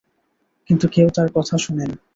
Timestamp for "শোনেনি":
1.57-1.97